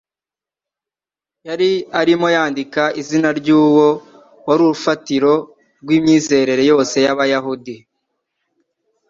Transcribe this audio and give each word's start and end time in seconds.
yari 1.47 1.69
arimo 2.01 2.27
yandika 2.35 2.83
izina 3.01 3.29
ry'Uwo 3.39 3.87
wari 4.45 4.61
urufatiro 4.65 5.33
rw'imyizerere 5.81 6.63
yose 6.71 6.95
y'Abayuda 7.05 7.75